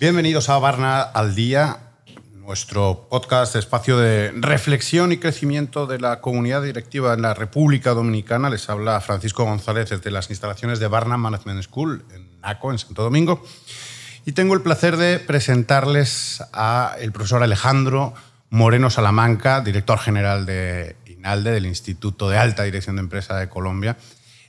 [0.00, 1.78] Bienvenidos a Barna al Día,
[2.34, 8.48] nuestro podcast, espacio de reflexión y crecimiento de la comunidad directiva en la República Dominicana.
[8.48, 13.02] Les habla Francisco González desde las instalaciones de Barna Management School en NACO, en Santo
[13.02, 13.42] Domingo.
[14.24, 18.14] Y tengo el placer de presentarles al profesor Alejandro
[18.50, 23.96] Moreno Salamanca, director general de INALDE, del Instituto de Alta Dirección de Empresa de Colombia.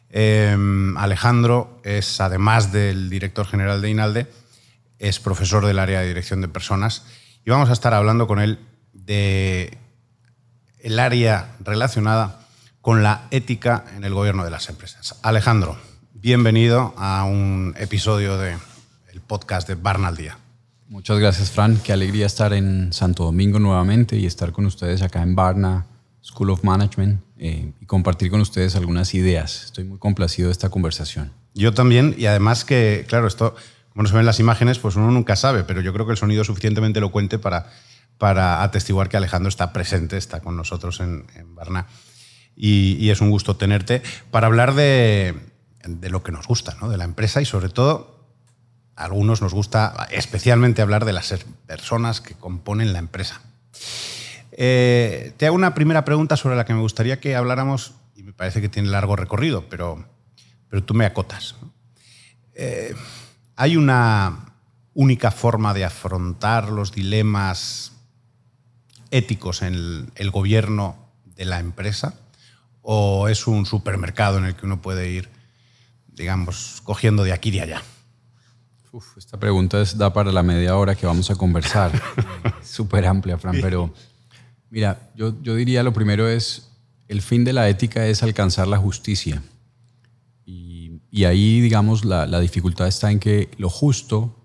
[0.10, 4.28] Em, Alejandro es, además del director general de INALDE,
[5.00, 7.06] es profesor del área de dirección de personas
[7.46, 8.60] y vamos a estar hablando con él
[8.94, 9.78] de
[10.80, 12.48] el área relacionada
[12.82, 15.20] con la ética en el gobierno de las empresas.
[15.24, 15.78] Alejandro,
[16.14, 18.60] bienvenido a un episodio del
[19.28, 20.38] podcast de Barna al Día.
[20.90, 21.78] Muchas gracias, Fran.
[21.78, 25.86] Qué alegría estar en Santo Domingo nuevamente y estar con ustedes acá en Barna
[26.24, 29.66] School of Management eh, y compartir con ustedes algunas ideas.
[29.66, 31.32] Estoy muy complacido de esta conversación.
[31.54, 33.54] Yo también, y además que, claro, esto
[33.90, 36.18] como no se ven las imágenes, pues uno nunca sabe, pero yo creo que el
[36.18, 37.70] sonido es suficientemente elocuente para,
[38.18, 41.86] para atestiguar que Alejandro está presente, está con nosotros en, en Barna.
[42.56, 45.36] Y, es un gusto tenerte para hablar de,
[45.86, 46.90] de lo que nos gusta, ¿no?
[46.90, 48.19] de la empresa y sobre todo
[49.00, 51.34] a algunos nos gusta especialmente hablar de las
[51.66, 53.42] personas que componen la empresa.
[54.52, 58.34] Eh, te hago una primera pregunta sobre la que me gustaría que habláramos y me
[58.34, 60.06] parece que tiene largo recorrido, pero,
[60.70, 61.56] pero tú me acotas.
[62.54, 62.94] Eh,
[63.56, 64.54] ¿Hay una
[64.94, 67.94] única forma de afrontar los dilemas
[69.12, 72.16] éticos en el, gobierno de la empresa?
[72.82, 75.30] ¿O es un supermercado en el que uno puede ir,
[76.08, 77.82] digamos, cogiendo de aquí y de allá?
[79.18, 81.92] Esta pregunta es, da para la media hora que vamos a conversar.
[82.64, 83.94] Súper amplia, Fran, pero
[84.70, 86.72] mira, yo, yo diría lo primero es,
[87.08, 89.42] el fin de la ética es alcanzar la justicia.
[91.12, 94.36] Y ahí, digamos, la, dificultad está en que lo justo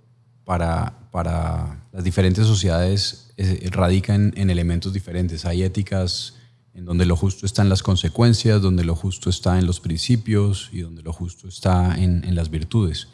[0.45, 3.33] para, para las diferentes sociedades
[3.71, 5.45] radica en, elementos diferentes.
[5.45, 6.35] Hay éticas
[6.73, 10.71] en donde lo justo está en las consecuencias, donde lo justo está en los principios
[10.73, 13.09] y donde lo justo está en, las virtudes.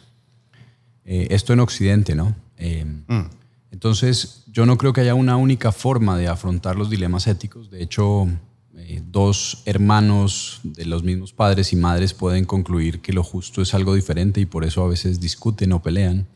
[1.12, 2.36] Eh, esto en Occidente, ¿no?
[2.56, 3.30] Eh, mm.
[3.72, 7.68] Entonces, yo no creo que haya una única forma de afrontar los dilemas éticos.
[7.68, 8.28] De hecho,
[8.76, 13.74] eh, dos hermanos de los mismos padres y madres pueden concluir que lo justo es
[13.74, 16.28] algo diferente y por eso a veces discuten o pelean,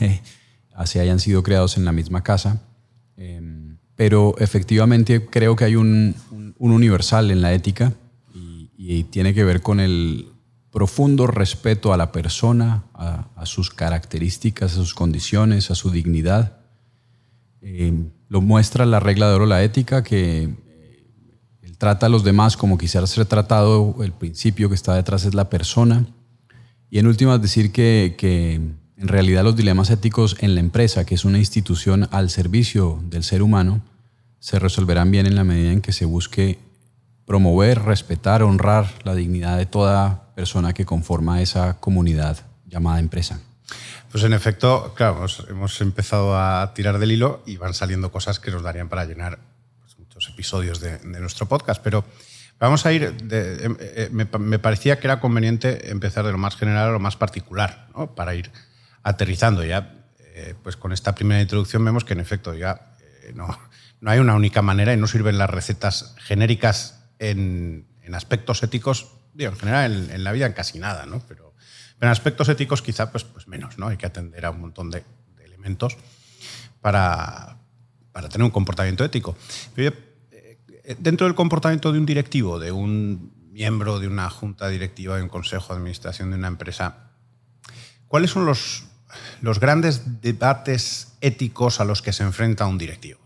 [0.74, 2.60] así hayan sido creados en la misma casa.
[3.16, 6.16] Em, pero efectivamente creo que hay un,
[6.58, 7.92] universal en la ética
[8.76, 10.26] y, tiene que ver con el
[10.70, 16.58] profundo respeto a la persona, a, sus características, a sus condiciones, a su dignidad.
[17.60, 20.54] Em, lo muestra la regla de oro, la ética, que
[21.80, 25.48] trata a los demás como quisiera ser tratado, el principio que está detrás es la
[25.48, 26.04] persona.
[26.90, 31.14] Y en últimas decir que, que en realidad los dilemas éticos en la empresa, que
[31.14, 33.80] es una institución al servicio del ser humano,
[34.40, 36.58] se resolverán bien en la medida en que se busque
[37.24, 43.40] promover, respetar, honrar la dignidad de toda persona que conforma esa comunidad llamada empresa.
[44.10, 48.50] Pues en efecto, claro, hemos empezado a tirar del hilo y van saliendo cosas que
[48.50, 49.38] nos darían para llenar
[50.28, 52.04] episodios de, nuestro podcast, pero
[52.58, 56.88] vamos a ir, em, eh, me, parecía que era conveniente empezar de lo más general
[56.88, 58.50] a lo más particular, para ir
[59.02, 59.94] aterrizando ya.
[60.34, 63.46] Eh, pues con esta primera introducción vemos que en efecto ya eh, no,
[64.00, 69.50] no, hay una única manera y no sirven las recetas genéricas en, aspectos éticos, digo,
[69.52, 71.22] en general en, la vida en casi nada, ¿no?
[71.26, 71.54] pero,
[72.00, 73.88] en aspectos éticos quizá pues, pues menos, ¿no?
[73.88, 75.04] hay que atender a un montón de,
[75.44, 75.98] elementos
[76.80, 77.58] para,
[78.12, 79.36] para tener un comportamiento ético.
[79.74, 79.94] Pero
[80.30, 85.22] eh, dentro del comportamiento de un directivo, de un miembro de una junta directiva, de
[85.22, 87.10] un consejo de administración de una empresa,
[88.08, 88.84] ¿cuáles son los,
[89.42, 93.20] los grandes debates éticos a los que se enfrenta un directivo?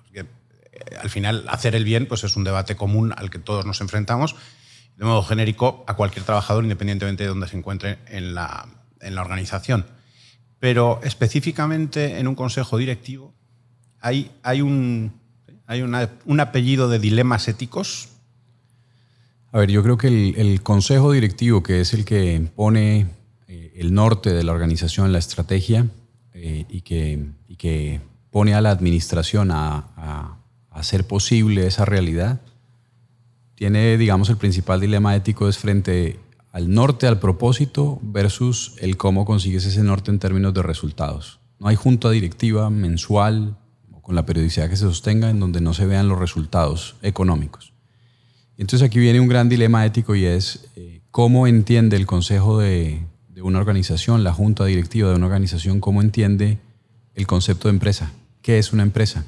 [0.75, 3.81] Eh, al final, hacer el bien pues, es un debate común al que todos nos
[3.81, 4.35] enfrentamos,
[4.97, 8.69] de modo genérico, a cualquier trabajador, independientemente de dónde se encuentre en la,
[9.01, 9.87] en la organización.
[10.59, 13.35] Pero específicamente en un consejo directivo
[14.01, 15.13] hay, hay un,
[15.67, 18.09] ¿Hay un apellido de dilemas éticos?
[19.51, 23.07] A ver, yo creo que el, consejo directivo, que es el que pone
[23.49, 25.87] eh, el norte de la organización, la estrategia,
[26.35, 28.01] eh, y, que, que,
[28.31, 30.39] pone a la administración a,
[30.71, 32.41] hacer posible esa realidad,
[33.55, 36.19] tiene, digamos, el principal dilema ético es frente
[36.53, 41.41] al norte, al propósito, versus el cómo consigues ese norte en términos de resultados.
[41.59, 43.57] No hay junta directiva mensual,
[44.05, 47.73] con la periodicidad que se sostenga en donde no se vean los resultados económicos.
[48.59, 53.07] Entonces aquí viene un gran dilema ético y es eh, cómo entiende el consejo de,
[53.31, 56.59] de, una organización, la junta directiva de una organización, cómo entiende
[57.15, 58.13] el concepto de empresa.
[58.43, 59.25] ¿Qué es una empresa?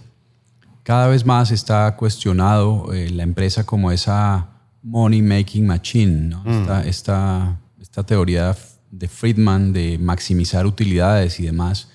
[0.86, 4.48] Cada vez más está cuestionado eh, la empresa como esa
[4.82, 6.44] money making machine, ¿no?
[6.44, 6.60] Mm.
[6.60, 8.56] esta, esta, esta teoría
[8.90, 11.88] de Friedman de maximizar utilidades y demás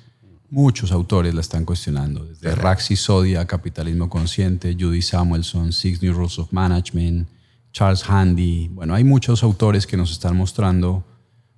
[0.51, 6.39] Muchos autores la están cuestionando, desde Raxi Sodia, Capitalismo Consciente, Judy Samuelson, Six New Rules
[6.39, 7.29] of Management,
[7.71, 8.67] Charles Handy.
[8.67, 11.05] Bueno, hay muchos autores que nos están mostrando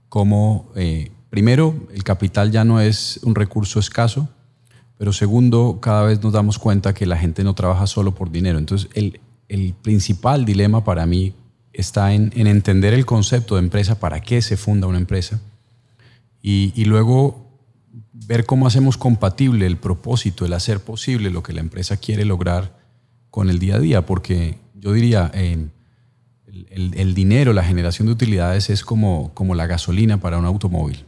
[0.10, 4.30] cómo, eh, primero, el capital ya no es un recurso escaso,
[5.04, 8.58] pero segundo, cada vez nos damos cuenta que la gente no trabaja solo por dinero.
[8.58, 11.34] Entonces, el, principal dilema para mí
[11.74, 15.42] está en, en, entender el concepto de empresa, para qué se funda una empresa,
[16.42, 17.46] y, luego
[18.14, 22.80] ver cómo hacemos compatible el propósito, el hacer posible lo que la empresa quiere lograr
[23.30, 25.74] con el día a día, porque yo diría, el,
[26.70, 31.04] el, dinero, la generación de utilidades es como, como la gasolina para un automóvil.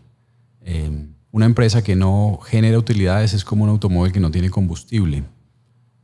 [0.66, 5.26] Eh, una empresa que no genera utilidades es como un automóvil que no tiene combustible,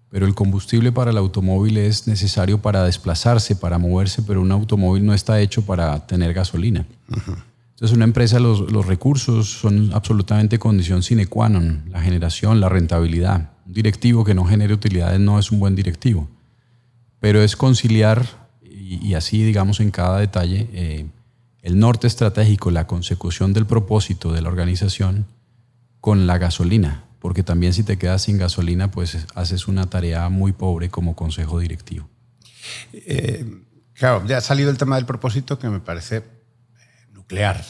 [0.09, 5.05] pero el combustible para el automóvil es necesario para desplazarse, para moverse, pero un automóvil
[5.05, 6.85] no está hecho para tener gasolina.
[7.07, 12.67] Entonces, una empresa, los, los, recursos son absolutamente condición sine qua non, la generación, la
[12.67, 13.51] rentabilidad.
[13.65, 16.27] Un directivo que no genere utilidades no es un buen directivo,
[17.21, 21.05] pero es conciliar, y, así digamos en cada detalle, eh,
[21.61, 25.25] el norte estratégico, la consecución del propósito de la organización
[25.99, 30.51] con la gasolina, porque también si te quedas sin gasolina, pues haces una tarea muy
[30.51, 32.09] pobre como consejo directivo.
[32.93, 33.45] Eh,
[33.93, 36.23] claro, ya ha salido el tema del propósito que me parece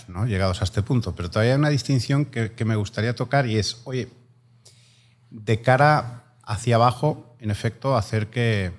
[0.07, 0.25] ¿no?
[0.25, 1.15] llegados a este punto.
[1.15, 4.09] Pero todavía hay una distinción que, me gustaría tocar y es, oye,
[5.29, 8.71] de cara hacia abajo, en efecto, hacer que,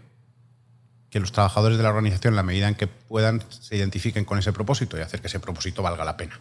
[1.13, 4.39] que los trabajadores de la organización, en la medida en que puedan, se identifiquen con
[4.39, 6.41] ese propósito y hacer que ese propósito valga la pena.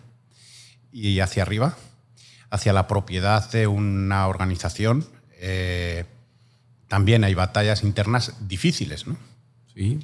[0.94, 1.76] Y hacia arriba,
[2.50, 6.06] hacia la propiedad de una organización, eh,
[6.88, 9.18] también hay batallas internas difíciles, ¿no?
[9.76, 10.00] Sí.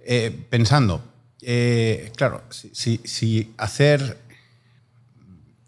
[0.00, 1.04] Eh, pensando,
[1.42, 4.18] eh, claro, si, hacer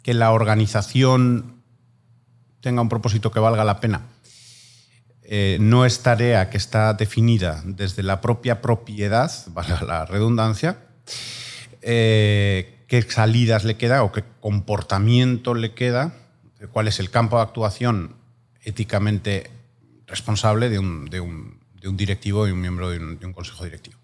[0.02, 1.62] que la organización
[2.60, 4.02] tenga un propósito que valga la pena
[5.28, 10.78] eh, no es tarea que está definida desde la propia propiedad, valga la redundancia,
[11.82, 16.14] eh, qué salidas le queda o qué comportamiento le queda,
[16.72, 18.16] cuál es el campo de actuación
[18.62, 19.50] éticamente
[20.06, 21.10] responsable de un,
[21.96, 23.96] directivo y un miembro de un consejo directivo.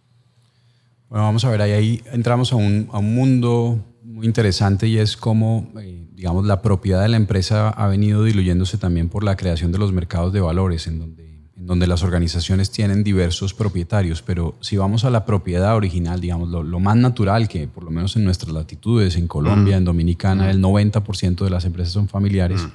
[1.13, 6.07] Bueno, vamos a ver, ahí, entramos a un, mundo muy interesante y es cómo, eh,
[6.15, 9.93] digamos, la propiedad de la empresa ha venido diluyéndose también por la creación de los
[9.93, 14.23] mercados de valores, en donde, en donde las organizaciones tienen diversos propietarios.
[14.23, 18.17] Pero si vamos a la propiedad original, digamos, lo, más natural, que por lo menos
[18.17, 22.67] en nuestras latitudes, en Colombia, en Dominicana, el 90% de las empresas son familiares,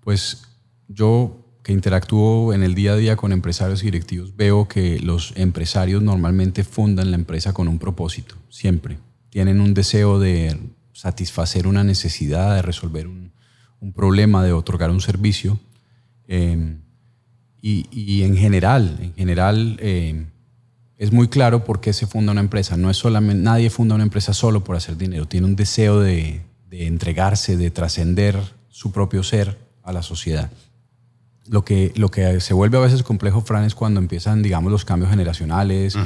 [0.00, 0.42] pues
[0.88, 5.34] yo que interactúo en el día a día con empresarios y directivos, veo que los
[5.36, 8.98] empresarios normalmente fundan la empresa con un propósito, siempre.
[9.30, 10.58] Tienen un deseo de
[10.92, 13.32] satisfacer una necesidad, de resolver un,
[13.94, 15.58] problema, de otorgar un servicio.
[16.28, 16.76] Eh,
[17.62, 20.26] y, en general, en general eh,
[20.98, 22.76] es muy claro por qué se funda una empresa.
[22.76, 25.26] No es solamente, nadie funda una empresa solo por hacer dinero.
[25.26, 30.50] Tiene un deseo de, de entregarse, de trascender su propio ser a la sociedad.
[31.46, 34.84] Lo que, lo que se vuelve a veces complejo, Fran, es cuando empiezan, digamos, los
[34.84, 35.96] cambios generacionales,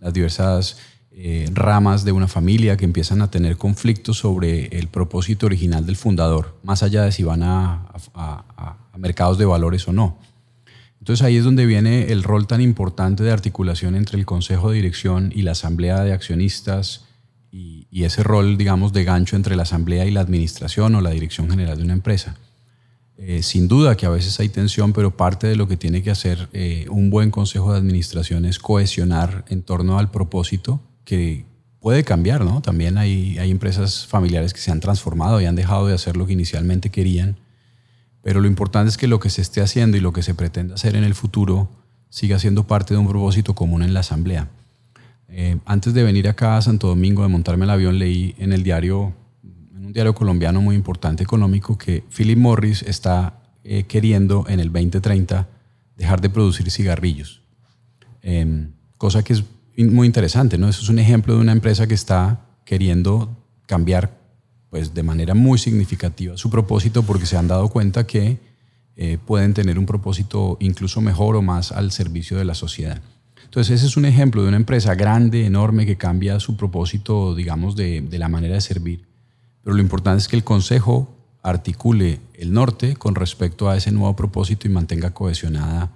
[0.00, 0.78] las diversas
[1.16, 5.94] eh, ramas de una familia que empiezan a tener conflictos sobre el propósito original del
[5.94, 10.18] fundador, más allá de si van a, a, mercados de valores o no.
[10.98, 14.76] Entonces ahí es donde viene el rol tan importante de articulación entre el consejo de
[14.76, 17.04] dirección y la asamblea de accionistas
[17.52, 21.48] y, ese rol, digamos, de gancho entre la asamblea y la administración o la dirección
[21.48, 22.36] general de una empresa.
[23.18, 26.10] Eh, sin duda que a veces hay tensión, pero parte de lo que tiene que
[26.10, 31.44] hacer eh, un buen consejo de administración es cohesionar en torno al propósito que
[31.80, 32.62] puede cambiar, ¿no?
[32.62, 36.26] También hay, hay empresas familiares que se han transformado y han dejado de hacer lo
[36.26, 37.36] que inicialmente querían,
[38.22, 40.74] pero lo importante es que lo que se esté haciendo y lo que se pretenda
[40.74, 41.68] hacer en el futuro
[42.08, 44.48] siga siendo parte de un propósito común en la asamblea.
[45.28, 48.62] Eh, antes de venir acá a Santo Domingo, de montarme el avión, leí en el
[48.62, 54.72] diario un diario colombiano muy importante económico, que Philip Morris está eh, queriendo en el
[54.72, 55.46] 2030
[55.96, 57.42] dejar de producir cigarrillos.
[58.22, 59.44] Em, cosa que es
[59.76, 60.68] muy interesante, ¿no?
[60.68, 64.18] Eso es un ejemplo de una empresa que está queriendo cambiar
[64.70, 68.38] pues, de manera muy significativa su propósito porque se han dado cuenta que
[68.96, 73.00] eh, pueden tener un propósito incluso mejor o más al servicio de la sociedad.
[73.44, 77.76] Entonces ese es un ejemplo de una empresa grande, enorme, que cambia su propósito, digamos,
[77.76, 79.06] de, de la manera de servir.
[79.62, 84.16] Pero lo importante es que el Consejo articule el norte con respecto a ese nuevo
[84.16, 85.92] propósito y mantenga cohesionada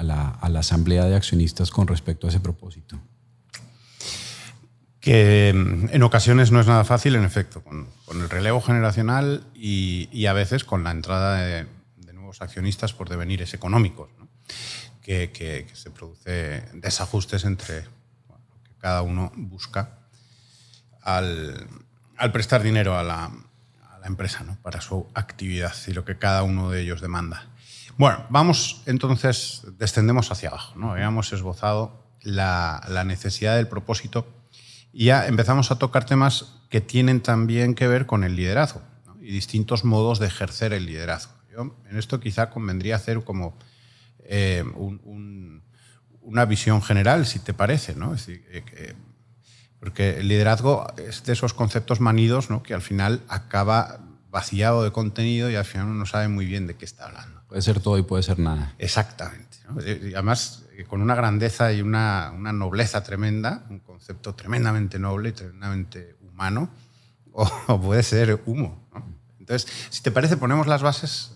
[0.00, 2.98] a, la, a, asamblea de accionistas con respecto a ese propósito.
[4.98, 10.26] Que mm, en ocasiones no es nada fácil, en efecto, con, el relevo generacional y,
[10.26, 11.66] a veces con la entrada de,
[12.12, 14.10] nuevos accionistas por devenires económicos,
[15.02, 17.82] que, se produce desajustes entre
[18.28, 19.98] lo que cada uno busca
[21.02, 21.66] al,
[22.16, 23.32] al prestar dinero a la,
[24.00, 24.56] la empresa ¿no?
[24.62, 27.48] para su actividad y lo que cada uno de ellos demanda.
[27.96, 30.74] Bueno, vamos entonces, descendemos hacia abajo.
[30.90, 34.26] Habíamos esbozado la, necesidad del propósito
[34.92, 38.82] y ya empezamos a tocar temas que tienen también que ver con el liderazgo
[39.20, 41.32] y distintos modos de ejercer el liderazgo.
[41.52, 43.56] Yo, en esto quizá convendría hacer como
[44.24, 45.62] eh, un, un,
[46.20, 47.94] una visión general, si te parece.
[47.94, 48.14] ¿no?
[48.14, 48.94] Es decir, eh,
[49.78, 52.62] porque el liderazgo es de esos conceptos manidos ¿no?
[52.62, 56.66] que al final acaba vaciado de contenido y al final uno no sabe muy bien
[56.66, 57.39] de qué está hablando.
[57.50, 58.76] Puede ser todo y puede ser nada.
[58.78, 59.58] Exactamente.
[59.68, 59.82] ¿no?
[59.82, 65.30] Y además, eh, con una grandeza y una, una, nobleza tremenda, un concepto tremendamente noble
[65.30, 66.70] y tremendamente humano,
[67.32, 68.88] o, o puede ser humo.
[68.94, 69.04] ¿no?
[69.40, 71.32] Entonces, si te parece, ponemos las bases.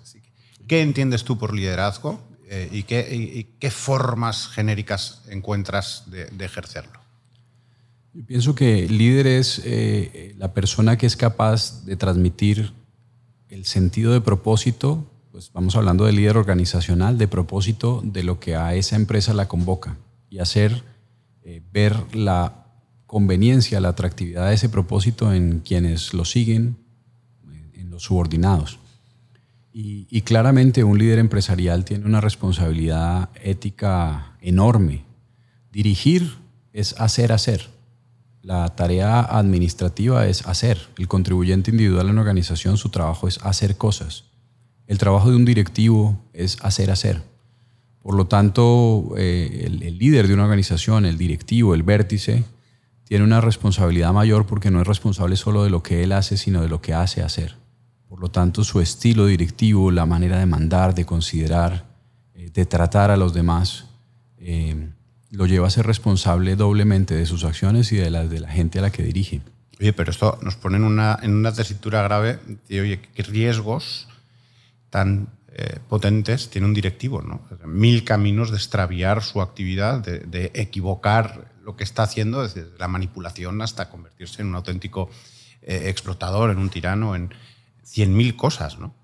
[0.68, 6.26] ¿Qué entiendes tú por liderazgo eh, y, qué, y, y, qué, formas genéricas encuentras de,
[6.26, 7.00] de ejercerlo?
[8.12, 12.73] Yo pienso que líder es eh, la persona que es capaz de transmitir
[13.49, 18.54] el sentido de propósito, pues vamos hablando de líder organizacional, de propósito de lo que
[18.54, 19.96] a esa empresa la convoca
[20.30, 20.84] y hacer
[21.42, 22.68] eh, ver la
[23.06, 26.76] conveniencia, la atractividad de ese propósito en quienes lo siguen,
[27.72, 28.78] en los subordinados.
[29.72, 35.02] Y, y claramente un líder empresarial tiene una responsabilidad ética enorme.
[35.72, 36.30] Dirigir
[36.72, 37.70] es hacer, hacer
[38.40, 40.90] la tarea administrativa es hacer.
[40.96, 44.26] El contribuyente individual en la organización, su trabajo es hacer cosas.
[44.86, 47.22] El trabajo de un directivo es hacer, hacer.
[48.02, 52.44] Por lo tanto, eh, el, líder de una organización, el directivo, el vértice,
[53.04, 56.60] tiene una responsabilidad mayor porque no es responsable solo de lo que él hace, sino
[56.60, 57.56] de lo que hace hacer.
[58.06, 61.86] Por lo tanto, su estilo directivo, la manera de mandar, de considerar,
[62.34, 63.86] eh, de tratar a los demás,
[64.38, 64.90] eh,
[65.30, 68.78] lo lleva a ser responsable doblemente de sus acciones y de las de la gente
[68.78, 69.40] a la que dirige.
[69.80, 72.38] Oye, pero esto nos pone una, en una tesitura grave
[72.68, 74.08] de, oye, ¿qué riesgos
[74.94, 77.20] tan eh, potentes tiene un directivo?
[77.20, 77.40] ¿no?
[77.66, 83.60] Mil caminos de extraviar su actividad, de, equivocar lo que está haciendo, desde la manipulación
[83.60, 85.10] hasta convertirse en un auténtico
[85.62, 87.34] eh, explotador, en un tirano, en
[87.82, 88.78] cien mil cosas.
[88.78, 88.94] ¿no?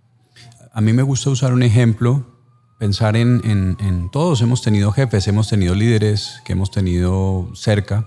[0.73, 2.39] A mí me gusta usar un ejemplo
[2.79, 4.41] pensar en, en, en, todos.
[4.41, 8.07] Hemos tenido jefes, hemos tenido líderes que hemos tenido cerca.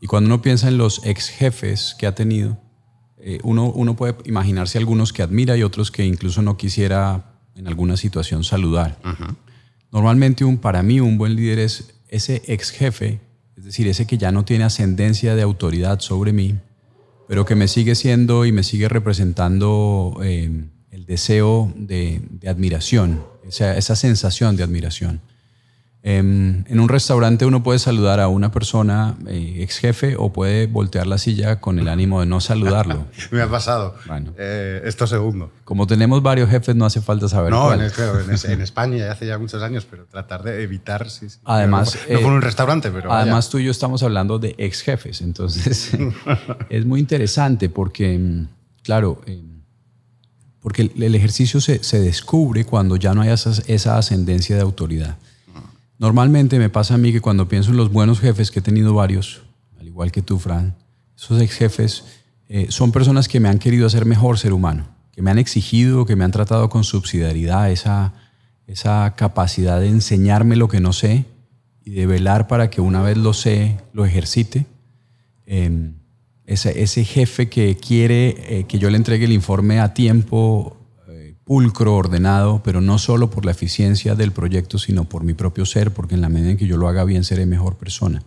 [0.00, 2.58] Y cuando uno piensa en los ex jefes que ha tenido,
[3.26, 7.66] eh, uno, uno puede imaginarse algunos que admira y otros que incluso no quisiera en
[7.66, 8.98] alguna situación saludar.
[9.02, 9.36] Uh -huh.
[9.90, 13.20] Normalmente un, para mí un buen líder es ese ex jefe,
[13.56, 16.56] es decir, ese que ya no tiene ascendencia de autoridad sobre mí,
[17.26, 23.24] pero que me sigue siendo y me sigue representando eh, el deseo de, de admiración,
[23.48, 25.22] esa, esa sensación de admiración.
[26.06, 30.66] Eh, en un restaurante uno puede saludar a una persona eh, ex jefe o puede
[30.66, 33.06] voltear la silla con el ánimo de no saludarlo.
[33.30, 33.94] Me ha pasado.
[34.06, 35.50] Bueno, eh, esto segundo.
[35.64, 37.52] Como tenemos varios jefes, no hace falta saber.
[37.52, 37.80] No, cuál.
[37.80, 41.08] en, en, en, España hace ya muchos años, pero tratar de evitar.
[41.08, 41.38] Sí, sí.
[41.42, 43.10] Además, no, no fue en un restaurante, pero.
[43.10, 43.52] Además, vaya.
[43.52, 45.22] tú y yo estamos hablando de ex jefes.
[45.22, 45.92] Entonces,
[46.68, 48.48] es muy interesante porque, mm,
[48.82, 49.22] claro
[50.60, 55.18] porque el ejercicio se, se, descubre cuando ya no hay esa, esa, ascendencia de autoridad.
[56.04, 58.92] Normalmente me pasa a mí que cuando pienso en los buenos jefes, que he tenido
[58.92, 59.40] varios,
[59.80, 60.74] al igual que tú, Fran,
[61.16, 62.04] esos ex jefes
[62.46, 66.04] eh, son personas que me han querido hacer mejor ser humano, que me han exigido,
[66.04, 68.12] que me han tratado con subsidiariedad, esa,
[68.66, 71.24] esa capacidad de enseñarme lo que no sé
[71.86, 74.66] y de velar para que una vez lo sé, lo ejercite.
[75.46, 75.90] Eh,
[76.44, 80.76] ese, ese jefe que quiere eh, que yo le entregue el informe a tiempo,
[81.44, 85.92] pulcro, ordenado, pero no solo por la eficiencia del proyecto, sino por mi propio ser,
[85.92, 88.22] porque en la medida en que yo lo haga bien seré mejor persona.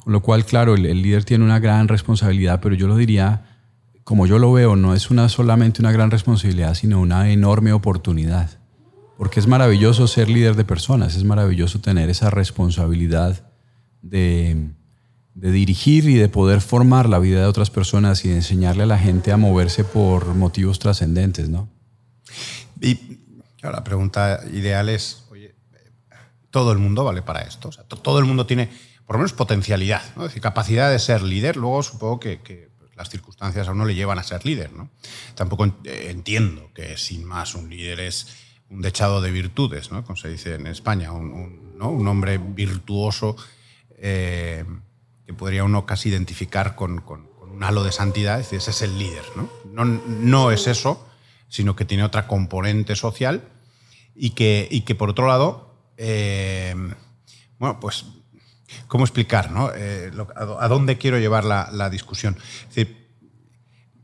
[0.00, 3.42] Con lo cual, claro, el, líder tiene una gran responsabilidad, pero yo lo diría,
[4.04, 8.50] como yo lo veo, no es solamente una gran responsabilidad, sino una enorme oportunidad.
[9.18, 13.44] Porque es maravilloso ser líder de personas, es maravilloso tener esa responsabilidad
[14.00, 14.70] de
[15.34, 18.86] de dirigir y de poder formar la vida de otras personas y de enseñarle a
[18.86, 21.68] la gente a moverse por motivos trascendentes, ¿no?
[22.80, 22.96] Y
[23.60, 25.54] claro, la pregunta ideal es, oye,
[26.50, 27.68] todo el mundo vale para esto.
[27.68, 28.70] O sea, todo el mundo tiene,
[29.06, 30.22] por lo menos, potencialidad, ¿no?
[30.22, 31.56] es decir, capacidad de ser líder.
[31.56, 32.38] Luego supongo que,
[32.78, 34.72] pues, las circunstancias a uno le llevan a ser líder.
[34.72, 34.90] ¿no?
[35.34, 38.28] Tampoco eh, entiendo que sin más un líder es
[38.68, 40.04] un dechado de virtudes, ¿no?
[40.04, 41.90] como se dice en España, un, ¿no?
[41.90, 43.36] un hombre virtuoso
[43.98, 44.64] eh,
[45.26, 47.04] que podría uno casi identificar con,
[47.40, 49.24] un halo de santidad, es decir, ese es el líder.
[49.34, 49.50] ¿no?
[49.64, 51.09] No, no es eso,
[51.50, 53.46] sino que tiene otra componente social
[54.14, 56.74] y que, y que por otro lado, eh,
[57.58, 58.06] bueno, pues,
[58.88, 59.50] ¿cómo explicar?
[59.50, 59.70] No?
[59.74, 62.38] Eh, a, dónde quiero llevar la, discusión?
[62.68, 63.00] Es decir,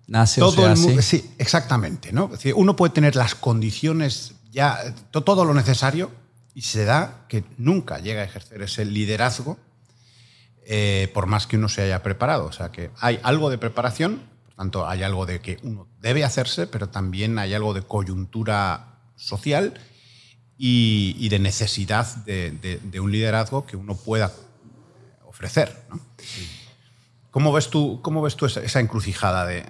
[0.09, 2.13] Nace todo o se Sí, exactamente.
[2.13, 2.27] ¿no?
[2.27, 4.79] Es decir, uno puede tener las condiciones, ya
[5.11, 6.13] todo lo necesario,
[6.55, 9.59] y se da que nunca llega a ejercer ese liderazgo
[10.69, 12.47] eh, por más que uno se haya preparado.
[12.47, 14.23] O sea, que hay algo de preparación,
[14.57, 19.75] tanto, hay algo de que uno debe hacerse, pero también hay algo de coyuntura social
[20.59, 24.33] y, de necesidad de, un liderazgo que uno pueda
[25.27, 25.77] ofrecer.
[27.31, 29.65] ¿Cómo, ves tú, ¿Cómo ves tú esa, encrucijada de,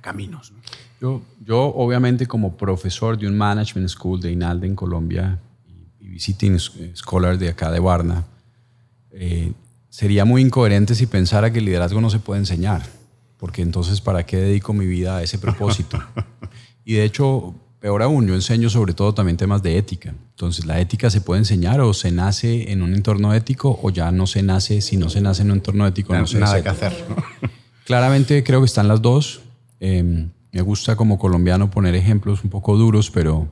[0.00, 0.52] caminos?
[1.00, 6.58] Yo, yo, obviamente, como profesor de un management school de INALDE en Colombia y, visiting
[6.94, 8.24] scholar de acá de Varna,
[9.10, 9.52] eh,
[9.88, 12.97] sería muy incoherente si pensara que el liderazgo no se puede enseñar,
[13.38, 15.98] porque entonces, ¿para qué dedico mi vida a ese propósito?
[16.84, 20.12] y de hecho, Peor aún, yo enseño sobre todo también temas de ética.
[20.30, 24.10] Entonces, ¿la ética se puede enseñar o se nace en un entorno ético o ya
[24.10, 26.68] no se nace, si no se nace en un entorno ético, no, se nada que
[26.68, 26.92] hacer?
[27.86, 29.42] Claramente creo que están las dos.
[29.78, 33.48] Em, me gusta como colombiano poner ejemplos un poco duros, pero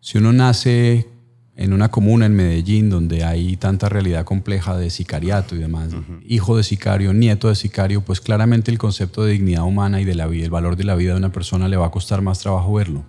[0.00, 1.08] si uno nace
[1.56, 5.88] en una comuna en Medellín donde hay tanta realidad compleja de sicariato y demás,
[6.26, 10.14] hijo de sicario, nieto de sicario, pues claramente el concepto de dignidad humana y de
[10.14, 12.40] la vida, el valor de la vida de una persona le va a costar más
[12.40, 13.04] trabajo verlo.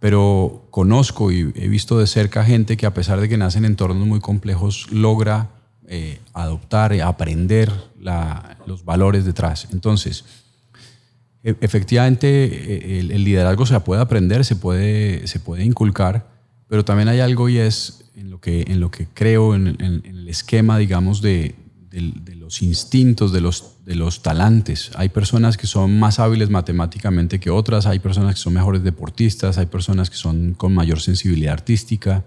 [0.00, 3.66] Pero conozco y he visto de cerca gente que a pesar de que nace en
[3.66, 5.50] entornos muy complejos, logra
[5.88, 7.70] eh, adoptar, eh, aprender
[8.66, 9.68] los valores detrás.
[9.72, 10.24] Entonces,
[11.44, 16.35] e, efectivamente, e, el, liderazgo se puede aprender, se puede, se puede inculcar,
[16.68, 20.28] pero también hay algo y es en lo que, en lo que creo, en el
[20.28, 21.54] esquema, digamos, de,
[22.02, 24.90] de, los instintos, de los, de los talantes.
[24.96, 29.56] Hay personas que son más hábiles matemáticamente que otras, hay personas que son mejores deportistas,
[29.58, 32.24] hay personas que son con mayor sensibilidad artística.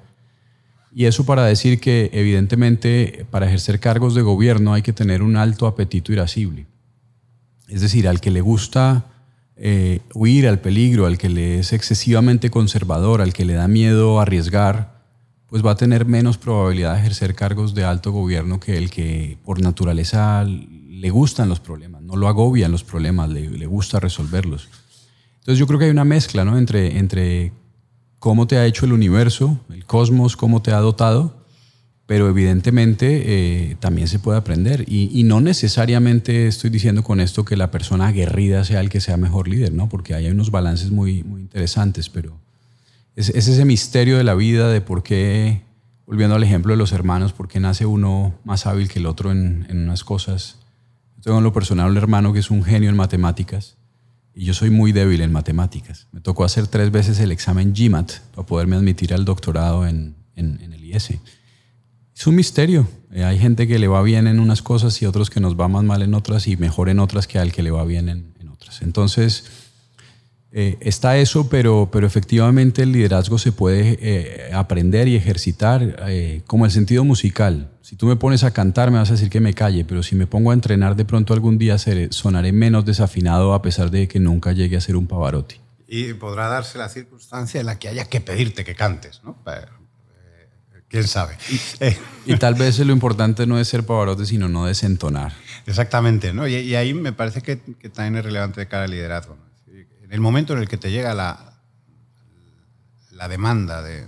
[0.91, 5.38] Y eso para decir que evidentemente para ejercer cargos de gobierno hay que tener un
[5.38, 6.65] alto apetito irascible.
[7.67, 9.06] Es decir, al que le gusta
[9.62, 14.22] eh, huir al peligro, al que le es excesivamente conservador, al que le da miedo
[14.22, 15.04] arriesgar,
[15.48, 19.38] pues va a tener menos probabilidad de ejercer cargos de alto gobierno que el que
[19.43, 24.69] por naturaleza le gustan los problemas, no lo agobian los problemas, le, gusta resolverlos.
[25.39, 26.58] Entonces yo creo que hay una mezcla ¿no?
[26.58, 27.52] entre, entre
[28.19, 31.38] cómo te ha hecho el universo, el cosmos, cómo te ha dotado,
[32.10, 33.22] pero evidentemente
[33.69, 34.84] eh, también se puede aprender.
[34.88, 39.00] Y, y, no necesariamente estoy diciendo con esto que la persona aguerrida sea el que
[39.00, 39.89] sea mejor líder, ¿no?
[39.89, 42.36] porque hay unos balances muy, muy interesantes, pero
[43.15, 45.62] es, ese misterio de la vida, de por qué,
[46.08, 49.32] volviendo al ejemplo de los hermanos, por qué nace uno más hábil que el otro
[49.32, 50.58] en, unas cosas.
[51.17, 53.78] Yo tengo en lo personal un hermano que es un genio en matemáticas
[54.34, 56.08] y yo soy muy débil en matemáticas.
[56.12, 60.84] Me tocó hacer tres veces el examen GMAT para poderme admitir al doctorado en, el
[60.84, 61.19] IS.
[62.19, 62.86] Es un misterio.
[63.13, 65.69] Eh, hay gente que le va bien en unas cosas y otros que nos va
[65.69, 68.49] más mal en otras y mejor en otras que al que le va bien en,
[68.49, 68.82] otras.
[68.82, 69.45] Entonces,
[70.51, 75.95] eh, está eso, pero, pero efectivamente el liderazgo se puede eh, aprender y ejercitar
[76.45, 77.71] como el sentido musical.
[77.82, 80.17] Si tú me pones a cantar me vas a decir que me calle, pero si
[80.17, 84.19] me pongo a entrenar de pronto algún día sonaré menos desafinado a pesar de que
[84.19, 85.55] nunca llegue a ser un Pavarotti.
[85.88, 89.38] Y podrá darse la circunstancia en la que haya que pedirte que cantes, ¿no?
[90.89, 91.38] Quién sabe.
[92.25, 95.34] Y, tal vez lo importante no es ser Pavarotti, sino no desentonar.
[95.65, 96.47] Exactamente, ¿no?
[96.47, 99.36] Y, ahí me parece que, que, también es relevante de cara al liderazgo.
[99.36, 99.49] ¿no?
[100.10, 101.49] en el momento en el que te llega la,
[103.12, 104.08] la demanda de,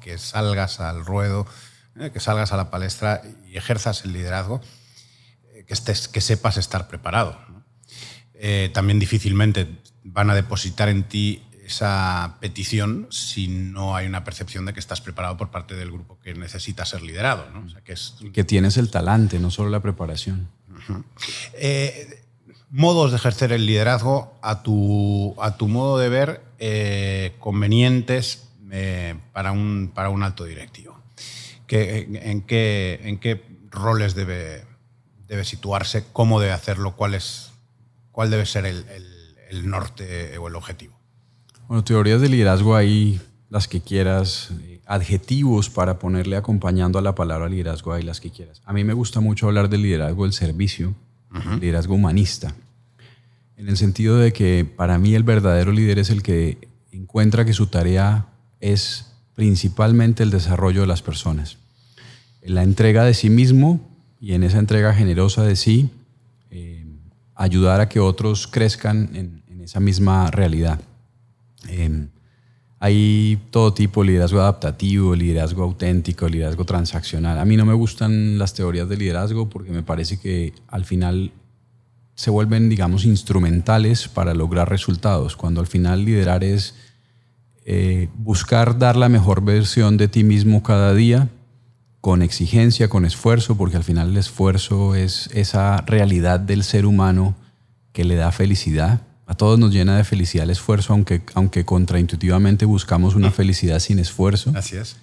[0.00, 1.46] que salgas al ruedo,
[2.00, 4.60] eh, que salgas a la palestra y ejerzas el liderazgo,
[5.52, 7.38] eh, que, estés, que sepas estar preparado.
[8.34, 9.68] Eh, también difícilmente
[10.02, 15.00] van a depositar en ti esa petición si no hay una percepción de que estás
[15.00, 17.46] preparado por parte del grupo que necesita ser liderado.
[17.84, 18.16] que, es...
[18.32, 20.48] que tienes el talante, no solo la preparación
[22.74, 29.14] modos de ejercer el liderazgo a tu, a tu modo de ver eh, convenientes eh,
[29.32, 31.00] para, un, para un alto directivo?
[31.68, 34.64] en, qué, ¿En qué roles debe,
[35.28, 36.04] debe situarse?
[36.12, 36.96] ¿Cómo debe hacerlo?
[36.96, 37.52] ¿Cuál, es,
[38.16, 38.84] debe ser el,
[39.62, 40.93] norte o el objetivo?
[41.68, 44.50] Bueno, teorías de liderazgo hay las que quieras,
[44.86, 48.60] adjetivos para ponerle acompañando a la palabra liderazgo, hay las que quieras.
[48.64, 50.94] A mí me gusta mucho hablar del liderazgo del servicio,
[51.60, 52.54] liderazgo humanista,
[53.56, 57.52] en el sentido de que para mí el verdadero líder es el que encuentra que
[57.52, 58.26] su tarea
[58.60, 61.58] es principalmente el desarrollo de las personas,
[62.42, 63.80] la entrega de sí mismo
[64.20, 65.90] y en esa entrega generosa de sí,
[66.50, 66.86] eh,
[67.34, 70.78] ayudar a que otros crezcan en, esa misma realidad.
[71.68, 72.06] Eh,
[72.84, 77.38] hay todo tipo de liderazgo adaptativo, liderazgo auténtico, liderazgo transaccional.
[77.38, 81.32] A mí no me gustan las teorías de liderazgo porque me parece que al final
[82.14, 86.74] se vuelven, digamos, instrumentales para lograr resultados, cuando al final liderar es
[87.64, 91.28] eh, buscar dar la mejor versión de ti mismo cada día,
[92.02, 97.34] con exigencia, con esfuerzo, porque al final el esfuerzo es esa realidad del ser humano
[97.92, 102.64] que le da felicidad a todos nos llena de felicidad el esfuerzo, aunque, aunque contraintuitivamente
[102.64, 104.52] buscamos una felicidad sin esfuerzo.
[104.54, 104.96] Así es.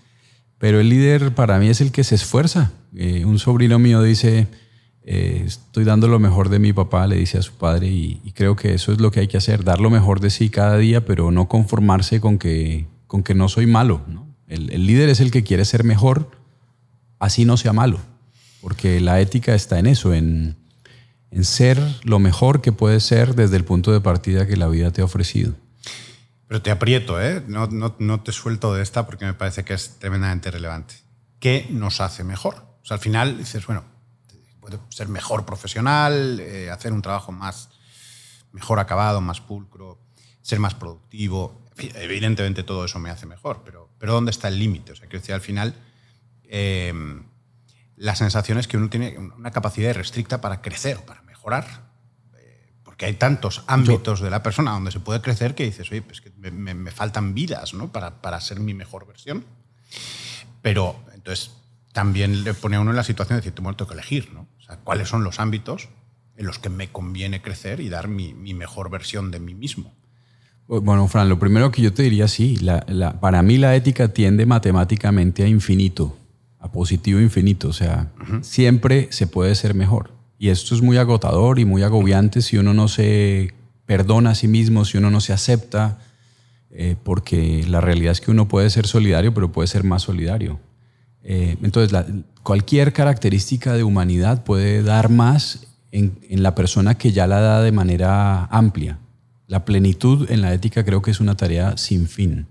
[0.60, 2.72] Pero el líder para mí es el que se esfuerza.
[2.96, 4.48] Eh, un sobrino mío dice,
[5.04, 8.56] eh, estoy dando lo mejor de mi papá, le dice a su padre, y, creo
[8.56, 11.04] que eso es lo que hay que hacer, dar lo mejor de sí cada día,
[11.04, 14.06] pero no conformarse con que, con que no soy malo.
[14.48, 16.30] El, el líder es el que quiere ser mejor,
[17.18, 18.00] así no sea malo,
[18.62, 20.61] porque la ética está en eso, en
[21.32, 24.92] en ser lo mejor que puedes ser desde el punto de partida que la vida
[24.92, 25.56] te ha ofrecido.
[26.48, 27.42] Pero te aprieto, ¿eh?
[27.48, 30.96] no, no, te suelto de esta porque me parece que es tremendamente relevante.
[31.40, 32.56] ¿Qué nos hace mejor?
[32.84, 33.86] O sea, al final dices, bueno,
[34.60, 37.70] puede ser mejor profesional, eh, hacer un trabajo más,
[38.52, 39.98] mejor acabado, más pulcro,
[40.42, 41.66] ser más productivo.
[41.78, 44.92] Evidentemente todo eso me hace mejor, pero, pero ¿dónde está el límite?
[44.92, 45.76] O sea, quiero decir, al final...
[46.44, 46.94] Eh,
[48.02, 51.66] la sensación es que uno tiene una capacidad restricta para crecer para mejorar.
[52.38, 56.04] Eh, porque hay tantos ámbitos de la persona donde se puede crecer que dices, oye,
[56.04, 57.92] pues que me, faltan vidas ¿no?
[57.92, 59.44] para, para, ser mi mejor versión.
[60.62, 61.52] Pero entonces
[61.94, 64.48] también le pone a uno en la situación de decir, tengo que elegir, ¿no?
[64.60, 65.90] O sea, cuáles son los ámbitos
[66.38, 69.92] en los que me conviene crecer y dar mi, mi mejor versión de mí mismo.
[70.68, 74.46] Bueno, Fran, lo primero que yo te diría, sí, la, para mí la ética tiende
[74.46, 76.16] matemáticamente a infinito
[76.62, 77.68] a positivo infinito.
[77.68, 80.12] O sea, siempre se puede ser mejor.
[80.42, 83.54] Y esto es muy agotador y muy agobiante si uno no se
[83.86, 86.00] perdona a sí mismo, si uno no se acepta,
[86.72, 90.60] eh, porque la realidad es que uno puede ser solidario, pero puede ser más solidario.
[91.22, 91.96] Eh, entonces,
[92.42, 97.72] cualquier característica de humanidad puede dar más en, la persona que ya la da de
[97.72, 98.98] manera amplia.
[99.46, 102.48] La plenitud en la ética creo que es una tarea sin fin.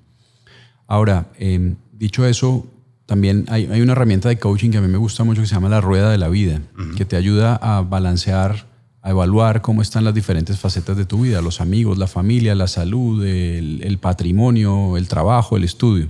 [0.86, 2.68] Ahora, eh, dicho eso,
[3.10, 5.68] también hay, una herramienta de coaching que a mí me gusta mucho que se llama
[5.68, 6.62] la rueda de la vida,
[6.96, 8.68] que te ayuda a balancear,
[9.02, 12.68] a evaluar cómo están las diferentes facetas de tu vida, los amigos, la familia, la
[12.68, 16.06] salud, el, patrimonio, el trabajo, el estudio.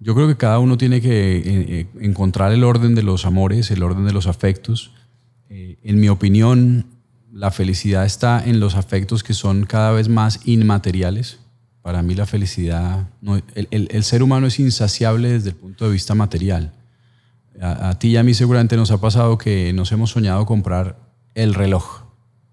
[0.00, 3.70] Yo creo que cada uno tiene que eh, eh, encontrar el orden de los amores,
[3.70, 4.90] el orden de los afectos.
[5.50, 6.86] Eh, en mi opinión,
[7.30, 11.43] la felicidad está en los afectos que son cada vez más inmateriales
[11.84, 13.10] para mí la felicidad,
[13.54, 16.72] el, ser humano es insaciable desde el punto de vista material.
[17.60, 20.96] A, ti y a mí seguramente nos ha pasado que nos hemos soñado comprar
[21.34, 22.04] el reloj,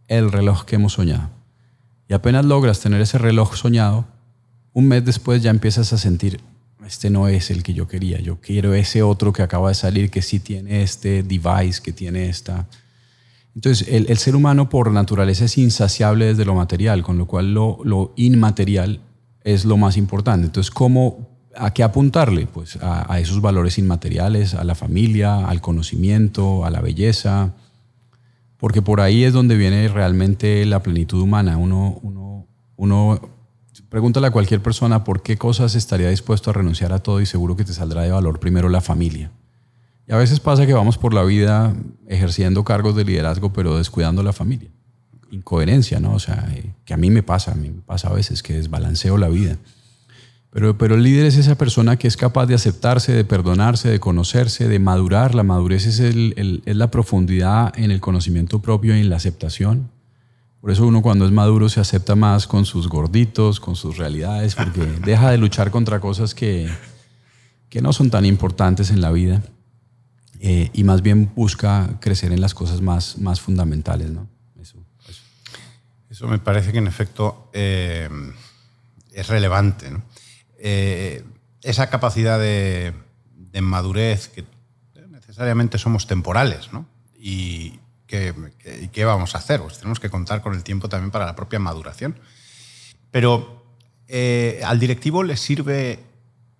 [0.10, 1.30] el reloj que hemos soñado.
[2.10, 4.06] Y apenas logras tener ese reloj soñado,
[4.74, 6.42] un mes después ya empiezas a sentir,
[6.86, 10.12] este no es el que yo quería, yo quiero ese otro que acaba de salir,
[10.12, 12.68] que sí tiene este device, que tiene esta...
[13.56, 17.80] Entonces, el, ser humano por naturaleza es insaciable desde lo material, con lo cual lo,
[17.86, 19.00] lo inmaterial
[19.44, 20.46] es lo más importante.
[20.46, 22.48] Entonces, ¿cómo, ¿a qué apuntarle?
[22.48, 27.54] Pues a, esos valores inmateriales, a la familia, al conocimiento, a la belleza,
[28.58, 31.58] porque por ahí es donde viene realmente la plenitud humana.
[31.58, 33.20] Uno, uno, uno
[33.90, 37.56] pregúntale a cualquier persona por qué cosas estaría dispuesto a renunciar a todo y seguro
[37.56, 39.32] que te saldrá de valor primero la familia.
[40.08, 41.76] Y a veces pasa que vamos por la vida
[42.08, 44.70] ejerciendo cargos de liderazgo pero descuidando la familia
[45.32, 46.14] incoherencia, ¿no?
[46.14, 48.54] O sea, eh, que a mí me pasa, a mí me pasa a veces que
[48.54, 49.58] desbalanceo la vida.
[50.52, 54.00] Pero, pero el líder es esa persona que es capaz de aceptarse, de perdonarse, de
[54.02, 55.34] conocerse, de madurar.
[55.34, 59.90] La madurez es, el, es la profundidad en el conocimiento propio y en la aceptación.
[60.60, 64.56] Por eso uno cuando es maduro se acepta más con sus gorditos, con sus realidades,
[64.56, 66.70] porque deja de luchar contra cosas que,
[67.70, 69.42] que no son tan importantes en la vida
[70.42, 74.12] eh, y más bien busca crecer en las cosas más, más fundamentales.
[74.12, 74.28] ¿no?
[76.28, 78.10] Me parece que en efecto eh,
[79.12, 79.92] es relevante.
[80.58, 81.24] Eh,
[81.64, 82.94] esa capacidad de,
[83.62, 84.46] madurez que
[85.10, 86.86] necesariamente somos temporales, ¿no?
[87.16, 88.34] Y ¿qué,
[89.06, 89.62] vamos a hacer?
[89.62, 92.20] Pues tenemos que contar con el tiempo también para la propia maduración.
[93.12, 93.66] Pero
[94.08, 96.00] eh, ¿al directivo le sirve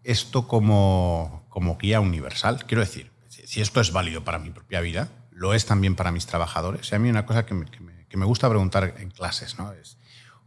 [0.04, 1.46] esto como,
[1.80, 2.66] guía universal?
[2.66, 6.26] Quiero decir, si esto es válido para mi propia vida, lo es también para mis
[6.26, 6.92] trabajadores.
[6.92, 9.72] Y a mí una cosa que que me, gusta preguntar en clases ¿no?
[9.74, 9.98] es,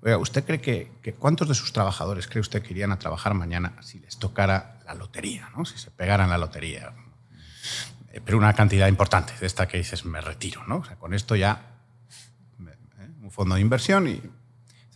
[0.02, 3.34] oiga, ¿usted cree que, que, cuántos de sus trabajadores cree usted que irían a trabajar
[3.34, 5.64] mañana si les tocara la lotería, ¿no?
[5.64, 6.94] si se pegaran la lotería?
[8.12, 10.64] Eh, pero una cantidad importante, de esta que dices, me retiro.
[10.66, 10.76] ¿no?
[10.78, 11.78] O sea, con esto ya,
[12.60, 13.08] ¿eh?
[13.22, 14.20] un fondo de inversión y...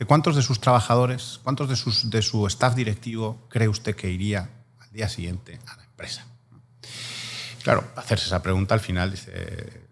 [0.06, 4.48] ¿Cuántos de sus trabajadores, cuántos de, sus, de su staff directivo cree usted que iría
[4.78, 6.24] al día siguiente a la empresa?
[7.64, 9.88] Claro, hacerse esa pregunta al final dice,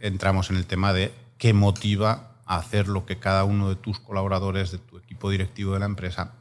[0.00, 3.98] entramos en el tema de qué motiva a hacer lo que cada uno de tus
[3.98, 6.32] colaboradores, de tu equipo directivo de la empresa,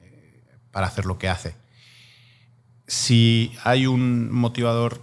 [0.00, 1.54] eh, para hacer lo que hace.
[2.86, 5.00] Si hay un motivador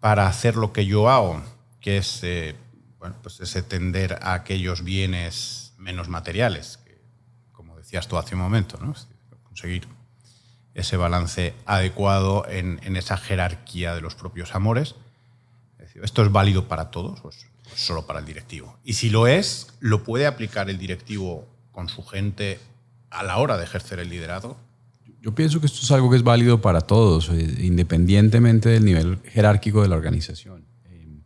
[0.00, 1.42] para hacer lo que yo hago,
[1.80, 2.56] que es eh,
[2.98, 7.00] bueno, pues ese tender a aquellos bienes menos materiales, que,
[7.52, 8.94] como decías tú hace un momento, ¿no?
[9.44, 9.88] conseguir
[10.74, 14.94] ese balance adecuado en, esa jerarquía de los propios amores,
[16.02, 17.20] ¿Esto es válido para todos
[17.74, 18.76] solo para el directivo?
[18.84, 22.58] Y si lo es, ¿lo puede aplicar el directivo con su gente
[23.10, 24.56] a la hora de ejercer el liderazgo?
[25.20, 29.18] Yo pienso que esto es algo que es válido para todos, eh, independientemente del nivel
[29.24, 30.64] jerárquico de la organización.
[30.90, 31.20] Eh,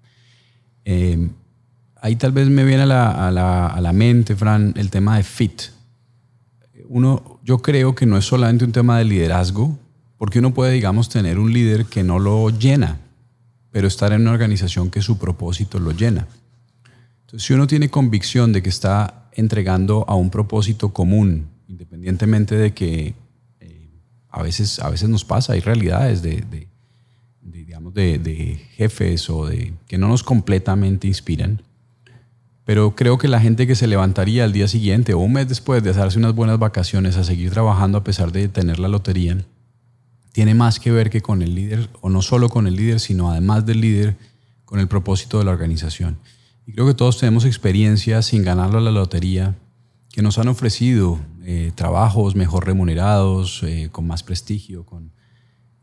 [0.84, 1.28] eh,
[2.00, 5.16] ahí tal vez me viene a la, a, la, a la, mente, Fran, el tema
[5.16, 5.62] de fit.
[6.88, 9.78] Uno, yo creo que no es solamente un tema de liderazgo,
[10.18, 12.98] porque uno puede, digamos, tener un líder que no lo llena
[13.74, 16.28] pero estar en una organización que su propósito lo llena.
[17.22, 22.72] Entonces, si uno tiene convicción de que está entregando a un propósito común, independientemente de
[22.72, 23.16] que
[23.58, 23.88] eh,
[24.30, 26.68] a, veces, a veces nos pasa, hay realidades de, de,
[27.42, 31.60] de digamos, de, jefes o de que no nos completamente inspiran,
[32.64, 35.82] pero creo que la gente que se levantaría al día siguiente o un mes después
[35.82, 39.44] de hacerse unas buenas vacaciones a seguir trabajando a pesar de tener la lotería,
[40.34, 43.30] tiene más que ver que con el líder, o no solo con el líder, sino
[43.30, 44.16] además del líder,
[44.64, 46.18] con el propósito de la organización.
[46.66, 49.54] Y creo que todos tenemos experiencias sin ganarlo a la lotería
[50.10, 54.84] que nos han ofrecido eh, trabajos mejor remunerados, eh, con más prestigio.
[54.84, 55.12] Con...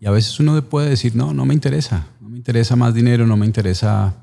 [0.02, 3.26] Y a veces uno puede decir, no, no me interesa, no me interesa más dinero,
[3.26, 4.16] no me interesa,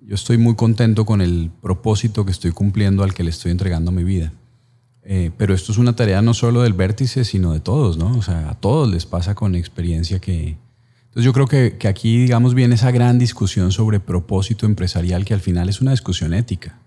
[0.00, 3.92] yo estoy muy contento con el propósito que estoy cumpliendo al que le estoy entregando
[3.92, 4.32] mi vida.
[5.08, 8.16] Eh, pero esto es una tarea no solo del vértice, sino de todos, ¿no?
[8.18, 10.58] O sea, a todos les pasa con experiencia que...
[11.04, 15.32] Entonces yo creo que, que aquí, digamos, viene esa gran discusión sobre propósito empresarial que
[15.32, 16.80] al final es una discusión ética.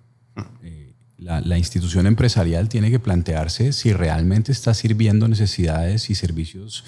[0.62, 6.84] Eh, la, la, institución empresarial tiene que plantearse si realmente está sirviendo necesidades y servicios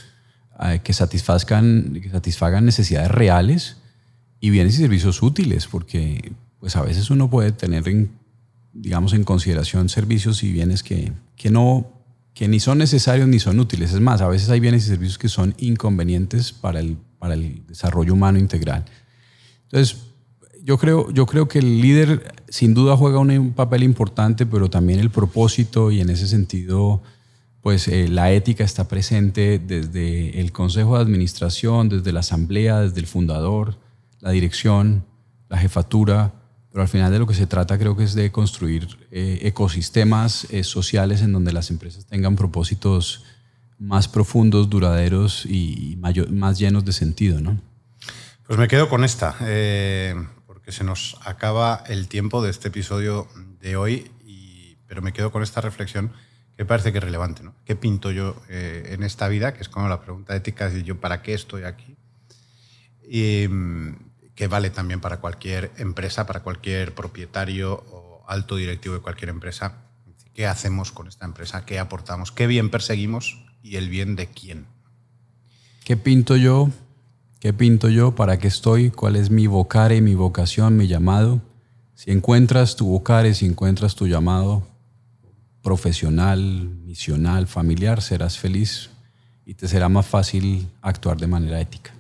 [0.64, 3.78] eh, que, satisfazcan, que satisfagan necesidades reales
[4.42, 8.12] y bienes y servicios útiles, porque pues a veces uno puede tener en
[8.74, 11.92] digamos, en consideración servicios y bienes que, que, no,
[12.34, 13.94] que ni son necesarios ni son útiles.
[13.94, 17.66] Es más, a veces hay bienes y servicios que son inconvenientes para el, para el
[17.68, 18.86] desarrollo humano integral.
[19.64, 19.98] Entonces,
[20.64, 25.00] yo creo, yo creo que el líder sin duda juega un papel importante, pero también
[25.00, 27.02] el propósito y en ese sentido,
[27.62, 33.00] pues eh, la ética está presente desde el consejo de administración, desde la asamblea, desde
[33.00, 33.78] el fundador,
[34.20, 35.06] la dirección,
[35.50, 36.41] la jefatura,
[36.72, 40.48] pero al final de lo que se trata creo que es de construir eh, ecosistemas
[40.52, 43.26] eh, sociales en donde las empresas tengan propósitos
[43.78, 47.60] más profundos, duraderos y mayor, más llenos de sentido, ¿no?
[48.46, 53.28] Pues me quedo con esta, eh, porque se nos acaba el tiempo de este episodio
[53.60, 56.12] de hoy, y, pero me quedo con esta reflexión
[56.56, 57.44] que parece que es relevante.
[57.44, 57.56] ¿no?
[57.66, 59.54] ¿Qué pinto yo en esta vida?
[59.54, 61.96] Que es como la pregunta ética, es yo para qué estoy aquí.
[63.10, 63.48] Y,
[64.42, 69.84] que vale también para cualquier empresa, para cualquier propietario o alto directivo de cualquier empresa.
[70.34, 71.64] ¿Qué hacemos con esta empresa?
[71.64, 72.32] ¿Qué aportamos?
[72.32, 73.38] ¿Qué bien perseguimos?
[73.62, 74.66] ¿Y el bien de quién?
[75.84, 76.72] ¿Qué pinto yo?
[77.40, 78.16] ¿Qué pinto yo?
[78.16, 78.90] ¿Para qué estoy?
[78.90, 81.40] ¿Cuál es mi vocare, mi vocación, mi llamado?
[81.94, 84.64] Si encuentras tu vocare, si encuentras tu llamado
[85.62, 86.42] profesional,
[86.84, 88.90] misional, familiar, serás feliz
[89.46, 91.94] y te será más fácil actuar de manera ética.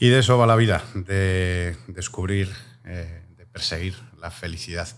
[0.00, 2.52] Y de eso va la vida, de descubrir,
[2.84, 4.88] eh, de perseguir la felicidad.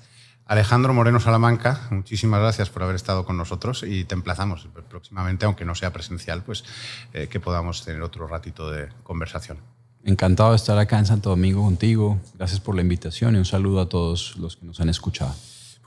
[0.46, 5.64] Alejandro Moreno Salamanca, muchísimas gracias por haber estado con nosotros y te emplazamos próximamente, aunque
[5.64, 6.64] no sea presencial, pues
[7.12, 9.58] eh, que podamos tener otro ratito de conversación.
[10.04, 12.20] Encantado de estar acá en Santo Domingo contigo.
[12.34, 15.34] Gracias por la invitación y un saludo a todos los que nos han escuchado.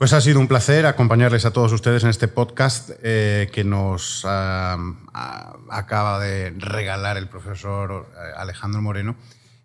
[0.00, 4.24] Pues ha sido un placer acompañarles a todos ustedes en este podcast eh, que nos
[4.24, 9.16] acaba de regalar el profesor eh, Alejandro Moreno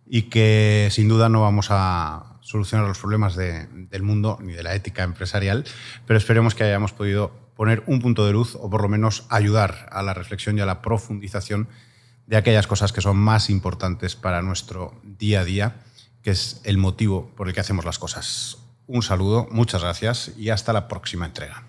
[0.06, 4.76] y que sin duda no vamos a solucionar los problemas del mundo ni de la
[4.76, 5.64] ética empresarial,
[6.06, 9.88] pero esperemos que hayamos podido poner un punto de luz o por lo menos ayudar
[9.90, 11.70] a la reflexión y a la profundización
[12.28, 15.76] de aquellas cosas que son más importantes para nuestro día a día,
[16.24, 18.65] que es el motivo por el que hacemos las cosas.
[18.88, 21.64] Un saludo, muchas gracias y hasta la próxima entrega.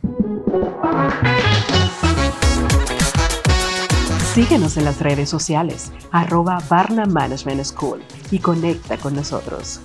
[4.34, 9.80] Síguenos en las redes sociales, arroba Barna Management School y conecta con nosotros.